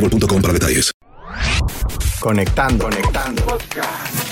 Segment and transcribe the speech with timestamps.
[0.00, 0.92] boostmobile.com para detalles.
[2.20, 3.42] Conectando, conectando.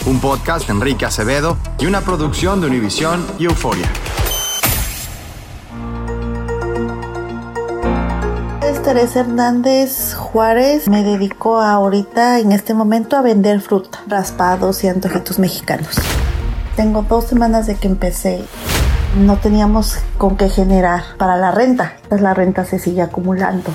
[0.07, 3.91] Un podcast de Enrique Acevedo y una producción de Univisión y Euforia.
[8.89, 15.39] Teresa Hernández Juárez me dedico ahorita en este momento a vender fruta, raspados y antojitos
[15.39, 15.97] mexicanos.
[16.75, 18.43] Tengo dos semanas de que empecé.
[19.19, 21.99] No teníamos con qué generar para la renta.
[22.09, 23.75] Pues la renta se sigue acumulando.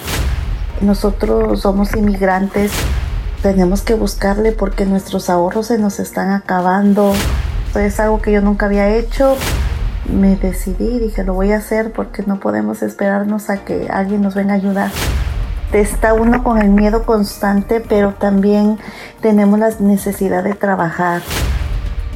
[0.82, 2.72] Nosotros somos inmigrantes.
[3.42, 7.14] Tenemos que buscarle porque nuestros ahorros se nos están acabando.
[7.76, 9.36] Es algo que yo nunca había hecho
[10.06, 14.36] me decidí, dije, lo voy a hacer porque no podemos esperarnos a que alguien nos
[14.36, 14.92] venga a ayudar.
[15.72, 18.78] Está uno con el miedo constante, pero también
[19.22, 21.22] tenemos la necesidad de trabajar.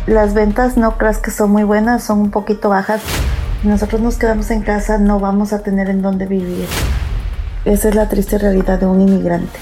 [0.05, 3.01] Las ventas no creas que son muy buenas, son un poquito bajas.
[3.63, 6.67] Nosotros nos quedamos en casa, no vamos a tener en dónde vivir.
[7.67, 9.59] Esa es la triste realidad de un inmigrante.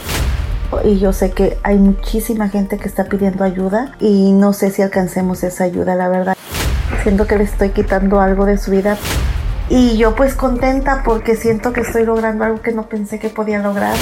[0.83, 4.83] Y yo sé que hay muchísima gente que está pidiendo ayuda y no sé si
[4.83, 6.35] alcancemos esa ayuda, la verdad
[7.01, 8.97] siento que le estoy quitando algo de su vida.
[9.69, 13.57] Y yo pues contenta porque siento que estoy logrando algo que no pensé que podía
[13.57, 13.95] lograr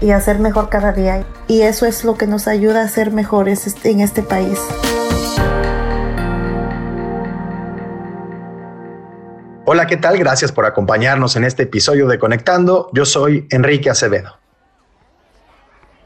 [0.00, 1.24] y hacer mejor cada día.
[1.46, 4.58] Y eso es lo que nos ayuda a ser mejores en este país.
[9.64, 10.18] Hola, ¿qué tal?
[10.18, 12.90] Gracias por acompañarnos en este episodio de Conectando.
[12.92, 14.36] Yo soy Enrique Acevedo.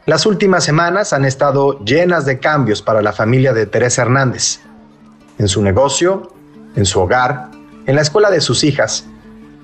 [0.05, 4.61] Las últimas semanas han estado llenas de cambios para la familia de Teresa Hernández
[5.39, 6.35] en su negocio,
[6.77, 7.51] en su hogar,
[7.87, 9.07] en la escuela de sus hijas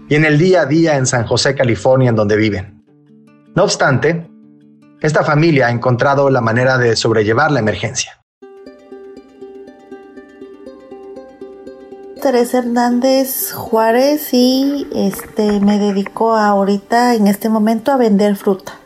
[0.08, 2.82] y en el día a día en San José, California, en donde viven.
[3.54, 4.26] No obstante,
[5.02, 8.21] esta familia ha encontrado la manera de sobrellevar la emergencia.
[12.22, 18.78] Teresa Hernández Juárez y este me dedico ahorita en este momento a vender fruta,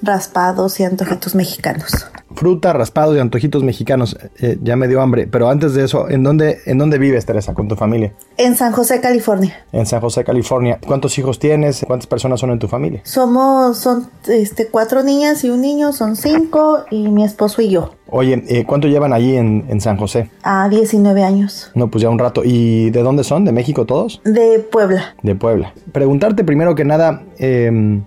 [0.00, 4.16] raspados y antojitos mexicanos fruta, raspados y antojitos mexicanos.
[4.40, 5.26] Eh, ya me dio hambre.
[5.26, 8.12] Pero antes de eso, ¿en dónde, ¿en dónde vives, Teresa, con tu familia?
[8.36, 9.64] En San José, California.
[9.72, 10.78] En San José, California.
[10.84, 11.84] ¿Cuántos hijos tienes?
[11.86, 13.00] ¿Cuántas personas son en tu familia?
[13.04, 17.94] Somos, son este, cuatro niñas y un niño, son cinco, y mi esposo y yo.
[18.14, 20.30] Oye, eh, ¿cuánto llevan allí en, en, San José?
[20.42, 21.70] A 19 años.
[21.74, 22.42] No, pues ya un rato.
[22.44, 23.46] ¿Y de dónde son?
[23.46, 24.20] ¿De México todos?
[24.24, 25.14] De Puebla.
[25.22, 25.72] De Puebla.
[25.92, 28.02] Preguntarte primero que nada, eh,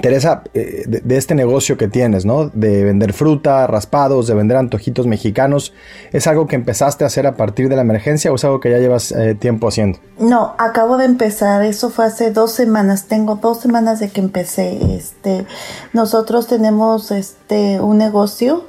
[0.00, 2.48] Teresa, eh, de, este negocio que tienes, ¿no?
[2.48, 5.72] De vender fruta, raspados, de vender antojitos mexicanos,
[6.12, 8.70] ¿es algo que empezaste a hacer a partir de la emergencia o es algo que
[8.70, 9.98] ya llevas eh, tiempo haciendo?
[10.18, 14.96] No, acabo de empezar, eso fue hace dos semanas, tengo dos semanas de que empecé.
[14.96, 15.46] Este,
[15.92, 18.64] nosotros tenemos este, un negocio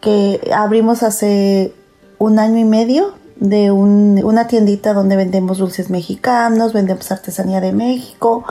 [0.00, 1.72] que abrimos hace
[2.18, 7.72] un año y medio de un, una tiendita donde vendemos dulces mexicanos, vendemos artesanía de
[7.72, 8.44] México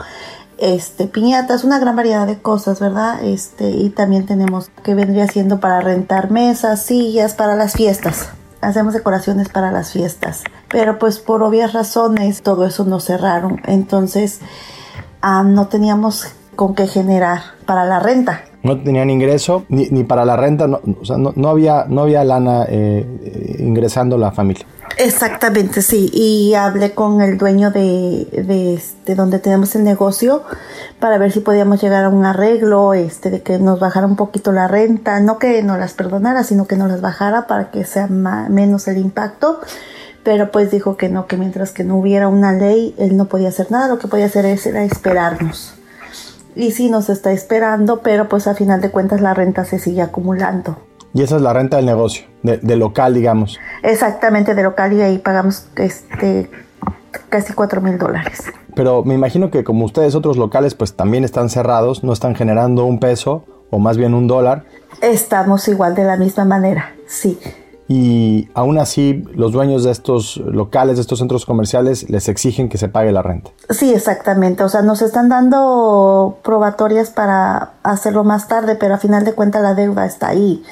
[0.58, 3.22] este, piñatas, una gran variedad de cosas, ¿verdad?
[3.22, 8.30] Este, y también tenemos que vendría siendo para rentar mesas, sillas, para las fiestas.
[8.60, 10.42] Hacemos decoraciones para las fiestas.
[10.68, 13.60] Pero pues por obvias razones todo eso nos cerraron.
[13.64, 14.40] Entonces
[15.22, 16.26] um, no teníamos
[16.56, 18.42] con qué generar para la renta.
[18.62, 22.02] No tenían ingreso ni, ni para la renta, no, o sea, no, no había, no
[22.02, 24.66] había lana eh, ingresando la familia.
[24.98, 26.10] Exactamente, sí.
[26.12, 30.42] Y hablé con el dueño de, de, este, donde tenemos el negocio
[30.98, 34.50] para ver si podíamos llegar a un arreglo, este, de que nos bajara un poquito
[34.50, 38.08] la renta, no que no las perdonara, sino que nos las bajara para que sea
[38.08, 39.60] más, menos el impacto.
[40.24, 43.50] Pero pues dijo que no, que mientras que no hubiera una ley, él no podía
[43.50, 45.77] hacer nada, lo que podía hacer era esperarnos.
[46.58, 50.02] Y sí nos está esperando, pero pues a final de cuentas la renta se sigue
[50.02, 50.76] acumulando.
[51.14, 53.58] Y esa es la renta del negocio, de, de local, digamos.
[53.84, 56.50] Exactamente, de local y ahí pagamos este
[57.28, 58.42] casi 4 mil dólares.
[58.74, 62.84] Pero me imagino que como ustedes otros locales pues también están cerrados, no están generando
[62.84, 64.64] un peso o más bien un dólar.
[65.00, 67.38] Estamos igual de la misma manera, sí.
[67.90, 72.76] Y aún así los dueños de estos locales, de estos centros comerciales, les exigen que
[72.76, 73.50] se pague la renta.
[73.70, 74.62] Sí, exactamente.
[74.62, 79.62] O sea, nos están dando probatorias para hacerlo más tarde, pero a final de cuentas
[79.62, 80.62] la deuda está ahí.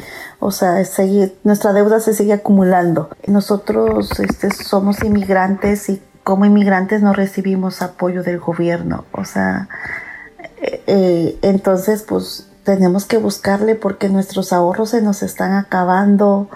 [0.40, 3.08] O sea, sigue, nuestra deuda se sigue acumulando.
[3.26, 9.06] Nosotros este, somos inmigrantes y como inmigrantes no recibimos apoyo del gobierno.
[9.12, 9.70] O sea,
[10.60, 16.50] eh, eh, entonces pues tenemos que buscarle porque nuestros ahorros se nos están acabando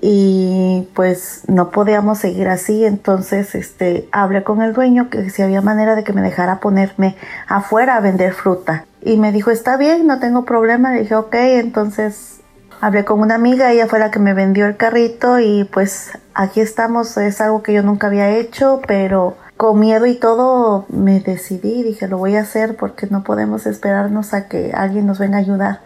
[0.00, 2.84] y pues no podíamos seguir así.
[2.84, 7.16] Entonces este hablé con el dueño que si había manera de que me dejara ponerme
[7.48, 8.84] afuera a vender fruta.
[9.02, 12.40] Y me dijo está bien no tengo problema le dije ok entonces
[12.80, 16.60] hablé con una amiga ella fue la que me vendió el carrito y pues aquí
[16.60, 17.16] estamos.
[17.16, 21.82] Es algo que yo nunca había hecho pero con miedo y todo me decidí.
[21.82, 25.40] Dije lo voy a hacer porque no podemos esperarnos a que alguien nos venga a
[25.40, 25.80] ayudar.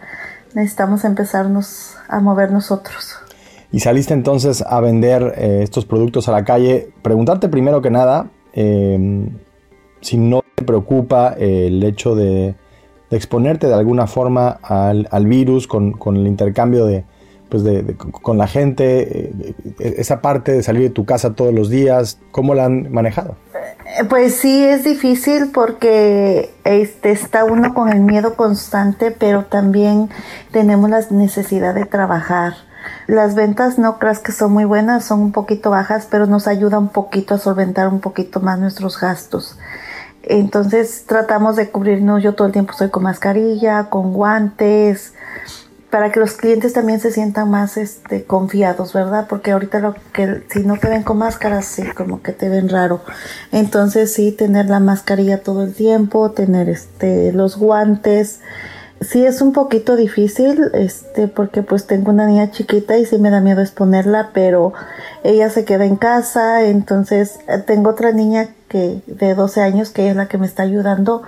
[0.53, 3.21] Necesitamos empezarnos a mover nosotros
[3.71, 8.29] y saliste entonces a vender eh, estos productos a la calle, preguntarte primero que nada
[8.53, 9.29] eh,
[10.01, 12.55] si no te preocupa eh, el hecho de,
[13.11, 17.03] exponerte de alguna forma al, virus con, el intercambio de,
[17.49, 21.69] pues de, de con la gente, esa parte de salir de tu casa todos los
[21.69, 23.35] días, ¿cómo la han manejado?
[24.09, 30.09] Pues sí, es difícil porque este, está uno con el miedo constante, pero también
[30.51, 32.53] tenemos la necesidad de trabajar
[33.07, 36.79] las ventas no creas que son muy buenas, son un poquito bajas, pero nos ayuda
[36.79, 39.57] un poquito a solventar un poquito más nuestros gastos.
[40.23, 45.13] Entonces tratamos de cubrirnos, yo todo el tiempo estoy con mascarilla, con guantes,
[45.91, 49.27] para que los clientes también se sientan más este, confiados, ¿verdad?
[49.27, 52.69] Porque ahorita lo que si no te ven con máscaras, sí, como que te ven
[52.69, 53.01] raro.
[53.51, 58.39] Entonces sí, tener la mascarilla todo el tiempo, tener este, los guantes,
[59.01, 63.29] sí es un poquito difícil, este, porque pues tengo una niña chiquita y sí me
[63.29, 64.73] da miedo exponerla, pero
[65.23, 70.09] ella se queda en casa, entonces eh, tengo otra niña que de 12 años que
[70.09, 71.23] es la que me está ayudando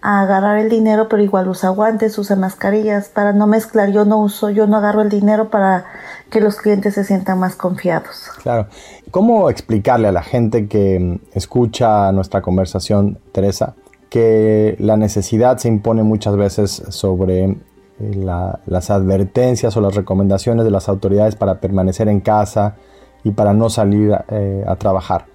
[0.00, 3.90] a agarrar el dinero, pero igual usa guantes, usa mascarillas para no mezclar.
[3.90, 5.86] Yo no uso, yo no agarro el dinero para
[6.30, 8.30] que los clientes se sientan más confiados.
[8.42, 8.68] Claro.
[9.10, 13.74] ¿Cómo explicarle a la gente que mm, escucha nuestra conversación, Teresa,
[14.08, 17.56] que la necesidad se impone muchas veces sobre eh,
[18.14, 22.76] la, las advertencias o las recomendaciones de las autoridades para permanecer en casa
[23.24, 25.26] y para no salir eh, a trabajar.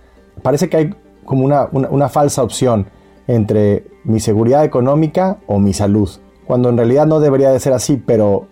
[0.41, 2.87] Parece que hay como una, una, una, falsa opción
[3.27, 6.09] entre mi seguridad económica o mi salud,
[6.45, 8.47] cuando en realidad no debería de ser así, pero,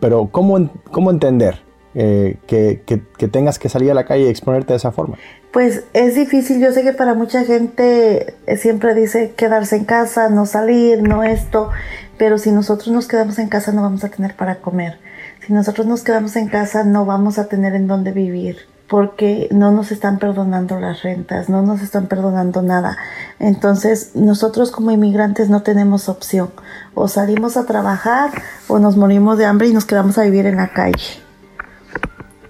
[0.00, 1.63] pero ¿cómo, cómo entender
[1.94, 5.16] eh, que, que, que tengas que salir a la calle y exponerte de esa forma?
[5.52, 10.46] Pues es difícil, yo sé que para mucha gente siempre dice quedarse en casa, no
[10.46, 11.70] salir, no esto,
[12.18, 14.98] pero si nosotros nos quedamos en casa no vamos a tener para comer.
[15.46, 18.56] Si nosotros nos quedamos en casa no vamos a tener en dónde vivir
[18.88, 22.96] porque no nos están perdonando las rentas, no nos están perdonando nada.
[23.38, 26.50] Entonces nosotros como inmigrantes no tenemos opción.
[26.94, 28.30] O salimos a trabajar
[28.68, 31.23] o nos morimos de hambre y nos quedamos a vivir en la calle.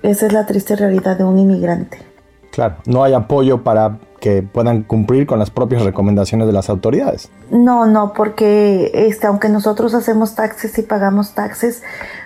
[0.04, 1.96] Esa es la triste realidad de un inmigrante.
[2.52, 7.30] Claro, no hay apoyo para que puedan cumplir con las propias recomendaciones de las autoridades.
[7.50, 11.82] No, no, porque este, aunque nosotros hacemos taxes y pagamos taxes,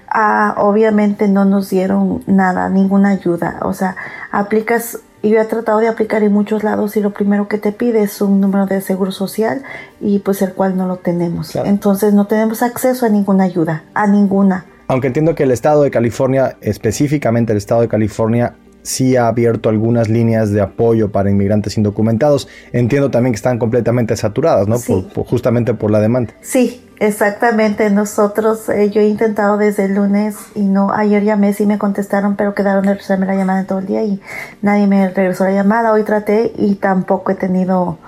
[0.09, 3.61] ah, obviamente no nos dieron nada, ninguna ayuda.
[3.63, 3.95] O sea,
[4.33, 8.03] aplicas, yo he tratado de aplicar en muchos lados y lo primero que te pide
[8.03, 9.63] es un número de seguro social
[10.01, 11.53] y pues el cual no lo tenemos.
[11.53, 11.69] Claro.
[11.69, 14.65] Entonces no tenemos acceso a ninguna ayuda, a ninguna.
[14.89, 19.69] Aunque entiendo que el estado de California, específicamente el estado de California, sí ha abierto
[19.69, 22.49] algunas líneas de apoyo para inmigrantes indocumentados.
[22.73, 24.79] Entiendo también que están completamente saturadas, ¿no?
[24.79, 24.93] Sí.
[24.93, 26.33] Por, por, justamente por la demanda.
[26.41, 27.91] Sí, exactamente.
[27.91, 32.37] Nosotros, eh, yo he intentado desde el lunes y no, ayer llamé, sí me contestaron,
[32.37, 34.21] pero quedaron de regresarme la llamada todo el día y
[34.63, 35.93] nadie me regresó la llamada.
[35.93, 37.99] Hoy traté y tampoco he tenido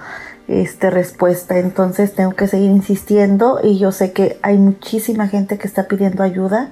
[0.51, 1.59] este, respuesta.
[1.59, 6.25] Entonces tengo que seguir insistiendo y yo sé que hay muchísima gente que está pidiendo
[6.25, 6.71] ayuda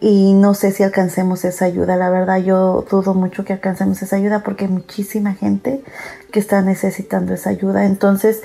[0.00, 1.96] y no sé si alcancemos esa ayuda.
[1.96, 5.84] La verdad yo dudo mucho que alcancemos esa ayuda porque hay muchísima gente
[6.32, 7.84] que está necesitando esa ayuda.
[7.84, 8.40] Entonces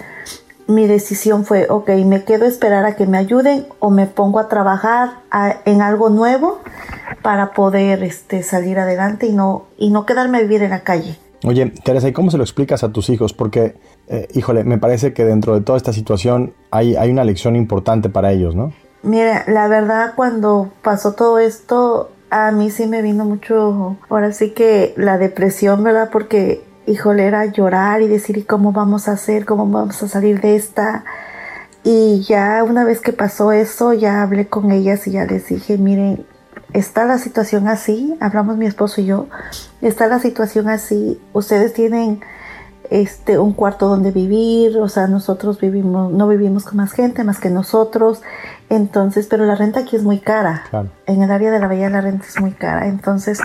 [0.67, 4.39] mi decisión fue, ok, me quedo a esperar a que me ayuden o me pongo
[4.39, 5.21] a trabajar
[5.63, 6.59] en algo nuevo
[7.21, 11.17] para poder este, salir adelante y no, y no quedarme a vivir en la calle.
[11.45, 13.33] Oye, Teresa, ¿y cómo se lo explicas a tus hijos?
[13.33, 13.75] Porque,
[14.07, 18.09] eh, híjole, me parece que dentro de toda esta situación hay, hay una lección importante
[18.09, 18.73] para ellos, ¿no?
[19.03, 24.51] Mira, la verdad cuando pasó todo esto, a mí sí me vino mucho, ahora sí
[24.51, 26.09] que la depresión, ¿verdad?
[26.11, 29.45] Porque, híjole, era llorar y decir, ¿y cómo vamos a hacer?
[29.45, 31.05] ¿Cómo vamos a salir de esta?
[31.83, 35.77] Y ya una vez que pasó eso, ya hablé con ellas y ya les dije,
[35.77, 36.25] miren,
[36.75, 39.27] está la situación así, hablamos mi esposo y yo,
[39.81, 42.21] está la situación así, ustedes tienen
[42.91, 47.39] este un cuarto donde vivir, o sea, nosotros vivimos, no vivimos con más gente más
[47.39, 48.21] que nosotros,
[48.69, 50.63] entonces, pero la renta aquí es muy cara.
[51.07, 53.39] En el área de la bahía la renta es muy cara, entonces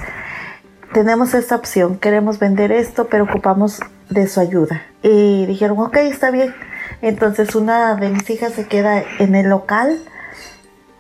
[0.92, 3.78] tenemos esta opción, queremos vender esto, pero ocupamos
[4.10, 4.82] de su ayuda.
[5.04, 6.52] Y dijeron, ok, está bien.
[7.00, 10.00] Entonces una de mis hijas se queda en el local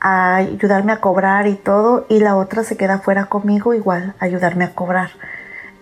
[0.00, 4.64] a ayudarme a cobrar y todo, y la otra se queda fuera conmigo igual, ayudarme
[4.64, 5.10] a cobrar.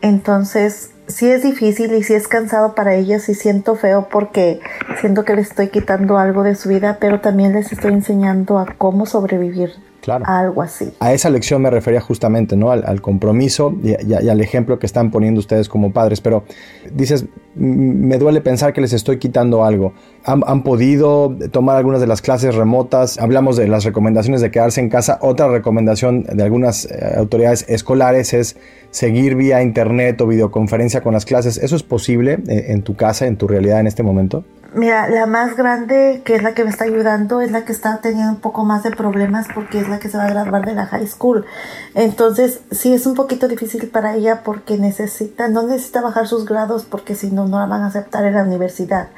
[0.01, 4.61] Entonces, sí es difícil y sí es cansado para ellas y siento feo porque
[5.01, 8.67] siento que les estoy quitando algo de su vida, pero también les estoy enseñando a
[8.77, 10.93] cómo sobrevivir algo así.
[11.01, 12.71] A esa lección me refería justamente, ¿no?
[12.71, 16.21] Al, compromiso y, al ejemplo que están poniendo ustedes como padres.
[16.21, 16.45] Pero
[16.93, 19.93] dices, me duele pensar que les estoy quitando algo.
[20.25, 23.19] ¿Han, podido tomar algunas de las clases remotas?
[23.19, 25.19] Hablamos de las recomendaciones de quedarse en casa.
[25.23, 28.57] Otra recomendación de algunas eh, autoridades escolares es
[28.91, 31.59] seguir vía internet o videoconferencia con las clases.
[31.59, 34.45] ¿Eso es posible eh, en tu casa, en tu realidad en este momento?
[34.75, 38.03] Mira, la más grande, que es la que me está ayudando, es la que está
[38.03, 40.75] teniendo un poco más de problemas porque es la que se va a graduar de
[40.75, 41.47] la high school.
[41.95, 46.85] Entonces, sí es un poquito difícil para ella porque necesita, no necesita bajar sus grados
[46.85, 49.09] porque si no, no la van a aceptar en la universidad.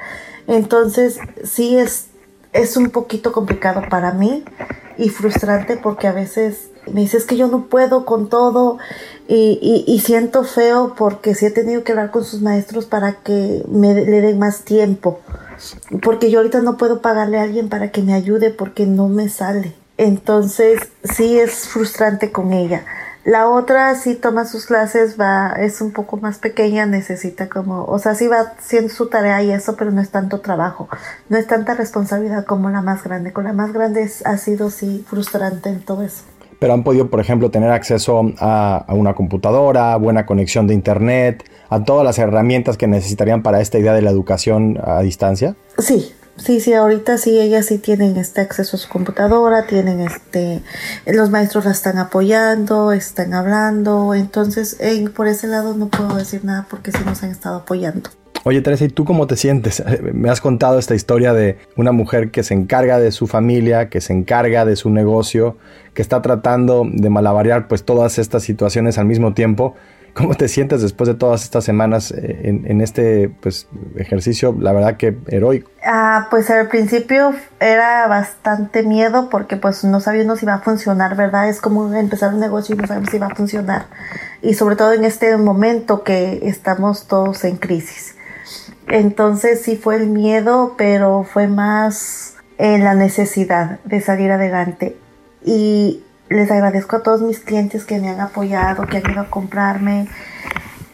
[0.46, 2.06] Entonces, sí es,
[2.52, 4.44] es un poquito complicado para mí
[4.98, 8.78] y frustrante porque a veces me dice es que yo no puedo con todo
[9.28, 13.64] y, y, siento feo porque sí he tenido que hablar con sus maestros para que
[13.68, 15.20] me le den más tiempo.
[16.02, 19.28] Porque yo ahorita no puedo pagarle a alguien para que me ayude porque no me
[19.28, 19.74] sale.
[19.98, 22.84] Entonces sí es frustrante con ella.
[23.22, 27.98] La otra sí toma sus clases va es un poco más pequeña necesita como o
[27.98, 30.88] sea sí va haciendo su tarea y eso pero no es tanto trabajo.
[31.28, 33.32] No es tanta responsabilidad como la más grande.
[33.32, 36.29] Con la más grande ha sido sí frustrante en todo eso
[36.60, 41.82] pero han podido, por ejemplo, tener acceso a, una computadora, buena conexión de Internet, a
[41.82, 45.56] todas las herramientas que necesitarían para esta idea de la educación a distancia?
[45.78, 50.60] Sí, sí, sí, ahorita sí, ellas sí tienen este acceso a su computadora, tienen este,
[51.06, 54.78] los maestros la están apoyando, están hablando, entonces
[55.16, 58.10] por ese lado no puedo decir nada porque sí nos han estado apoyando.
[58.42, 59.82] Oye Teresa, ¿y tú cómo te sientes?
[60.14, 64.00] Me has contado esta historia de una mujer que se encarga de su familia, que
[64.00, 65.58] se encarga de su negocio,
[65.92, 69.74] que está tratando de malabarear pues todas estas situaciones al mismo tiempo.
[70.14, 74.96] ¿Cómo te sientes después de todas estas semanas eh, en, este pues, ejercicio, la verdad
[74.96, 75.70] que heroico?
[75.84, 81.14] Ah, pues al principio era bastante miedo porque pues no sabíamos si iba a funcionar,
[81.14, 81.48] ¿verdad?
[81.48, 83.86] Es como empezar un negocio y no sabemos si va a funcionar.
[84.42, 88.16] Y sobre todo en este momento que estamos todos en crisis.
[88.90, 94.96] Entonces sí fue el miedo, pero fue más en la necesidad de salir adelante.
[95.44, 99.30] Y les agradezco a todos mis clientes que me han apoyado, que han ido a
[99.30, 100.08] comprarme.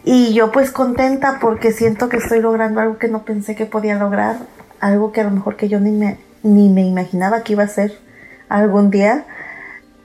[0.05, 3.97] Y yo pues contenta porque siento que estoy logrando algo que no pensé que podía
[3.97, 4.37] lograr,
[4.79, 7.69] algo que a lo mejor que yo ni me, ni me imaginaba que iba a
[7.69, 7.99] ser
[8.49, 9.25] algún día.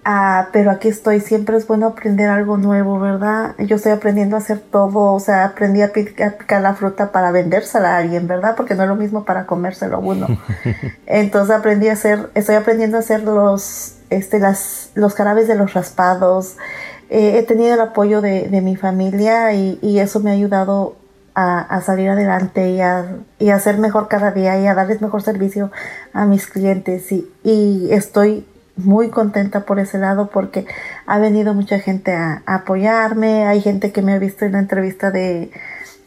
[0.03, 3.53] Ah, pero aquí estoy, siempre es bueno aprender algo nuevo, ¿verdad?
[3.59, 7.95] Yo estoy aprendiendo a hacer todo, o sea, aprendí a picar la fruta para vendérsela
[7.95, 8.55] a alguien, ¿verdad?
[8.57, 10.27] Porque no es lo mismo para comérselo uno.
[11.05, 15.75] Entonces aprendí a hacer, estoy aprendiendo a hacer los, este, las, los carabes de los
[15.75, 16.57] raspados.
[17.11, 20.95] Eh, he tenido el apoyo de, de mi familia y, y, eso me ha ayudado
[21.35, 25.01] a, a salir adelante y a, y a, hacer mejor cada día y a darles
[25.01, 25.71] mejor servicio
[26.13, 28.47] a mis clientes y, y estoy
[28.77, 30.65] muy contenta por ese lado porque
[31.05, 35.11] ha venido mucha gente a, apoyarme, hay gente que me ha visto en la entrevista
[35.11, 35.51] de,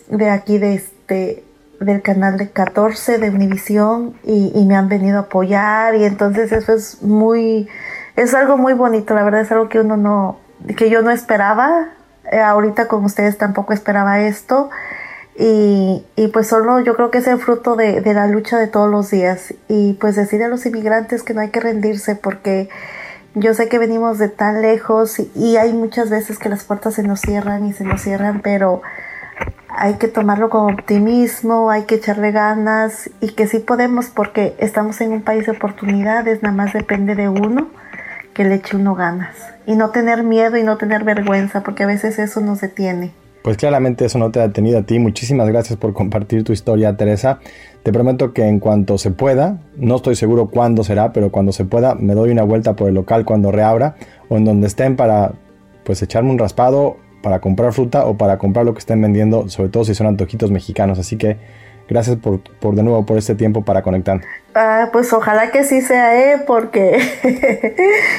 [0.09, 1.45] de aquí de este
[1.81, 6.53] del canal de 14 de Univisión y, y, me han venido a apoyar y entonces
[6.53, 7.69] eso es muy
[8.17, 9.15] es algo muy bonito.
[9.15, 10.39] La verdad es algo que uno no
[10.77, 11.89] que yo no esperaba.
[12.31, 14.71] Eh, ahorita con ustedes tampoco esperaba esto
[15.37, 18.69] Y, y, pues solo yo creo que es el fruto de, de, la lucha de
[18.69, 19.55] todos los días.
[19.69, 22.69] Y pues decir a los inmigrantes que no hay que rendirse porque
[23.37, 27.03] yo sé que venimos de tan lejos y, hay muchas veces que las puertas se
[27.03, 28.81] nos cierran y se nos cierran, pero
[29.69, 35.01] hay que tomarlo con optimismo, hay que echarle ganas y que sí podemos porque estamos
[35.01, 37.67] en un país de oportunidades, nada más depende de uno
[38.35, 39.37] que le eche uno ganas.
[39.67, 43.13] Y no tener miedo y no tener vergüenza porque a veces eso nos detiene.
[43.45, 44.99] Pues claramente eso no te ha detenido a ti.
[44.99, 47.41] Muchísimas gracias por compartir tu historia, Teresa.
[47.83, 51.67] Te prometo que en cuanto se pueda, no estoy seguro cuándo será, pero cuando se
[51.67, 53.97] pueda, me doy una vuelta por el local cuando reabra
[54.31, 55.33] o en donde estén para
[55.85, 59.69] pues echarme un raspado, para comprar fruta o para comprar lo que estén vendiendo, sobre
[59.69, 60.99] todo si son antojitos mexicanos.
[60.99, 61.37] Así que
[61.89, 64.21] gracias por, por de nuevo por este tiempo para conectar.
[64.57, 66.45] Ah, pues ojalá que sí sea, ¿eh?
[66.47, 66.97] Porque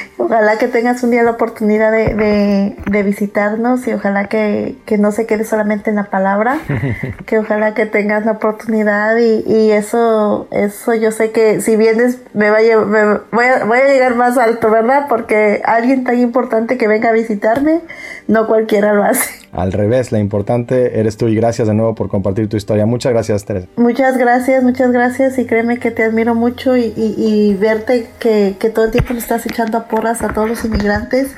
[0.18, 4.98] ojalá que tengas un día la oportunidad de, de, de visitarnos y ojalá que, que,
[4.98, 6.60] no se quede solamente en la palabra,
[7.26, 12.20] que ojalá que tengas la oportunidad y, y, eso, eso yo sé que si vienes
[12.34, 15.06] me, vaya, me voy, a, voy a llegar más alto, ¿verdad?
[15.08, 17.80] Porque alguien tan importante que venga a visitarme,
[18.28, 19.46] no cualquiera lo hace.
[19.54, 22.86] Al revés, la importante eres tú y gracias de nuevo por compartir tu historia.
[22.86, 23.55] Muchas gracias, Teresa.
[23.76, 28.70] Muchas gracias, muchas gracias y créeme que te admiro mucho y, y, verte que, que,
[28.70, 31.30] todo el tiempo le estás echando a porras a todos los inmigrantes,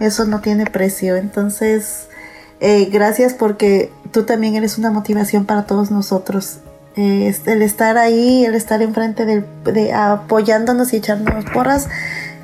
[0.00, 1.16] eso no tiene precio.
[1.16, 2.08] Entonces,
[2.60, 6.58] eh, gracias porque tú también eres una motivación para todos nosotros.
[6.94, 11.88] Eh, el estar ahí, el estar enfrente de, de apoyándonos y echándonos porras,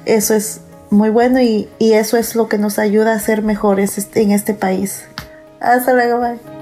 [0.06, 4.08] eso es muy bueno y, y, eso es lo que nos ayuda a ser mejores
[4.14, 5.04] en este país.
[5.60, 6.57] Hasta luego, bye.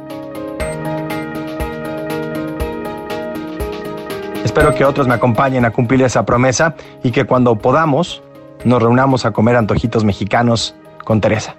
[4.57, 8.23] Espero que otros me acompañen a cumplir esa promesa y que cuando podamos
[8.65, 11.57] nos reunamos a comer antojitos mexicanos con Teresa.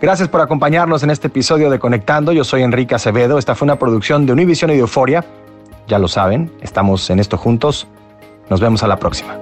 [0.00, 2.32] Gracias por acompañarnos en este episodio de Conectando.
[2.32, 3.36] Yo soy Enrique Acevedo.
[3.36, 5.26] Esta fue una producción de Univision y de Euforia.
[5.86, 7.86] Ya lo saben, estamos en esto juntos.
[8.48, 9.36] Nos vemos a la próxima.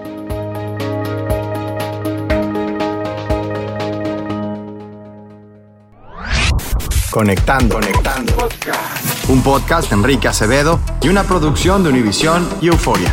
[7.12, 7.76] Conectando.
[7.76, 8.49] Conectando.
[9.28, 13.12] Un podcast de Enrique Acevedo y una producción de Univision y Euforia.